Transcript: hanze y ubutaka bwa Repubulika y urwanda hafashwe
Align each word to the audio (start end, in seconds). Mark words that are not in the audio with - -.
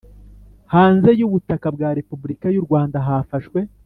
hanze 0.73 1.09
y 1.19 1.23
ubutaka 1.27 1.67
bwa 1.75 1.89
Repubulika 1.99 2.47
y 2.51 2.59
urwanda 2.61 2.97
hafashwe 3.07 3.59